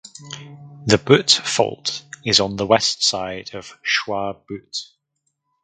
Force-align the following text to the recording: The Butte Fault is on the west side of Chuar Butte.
The 0.87 0.97
Butte 0.97 1.29
Fault 1.29 2.01
is 2.25 2.39
on 2.39 2.55
the 2.55 2.65
west 2.65 3.03
side 3.03 3.53
of 3.53 3.77
Chuar 3.83 4.33
Butte. 4.47 4.87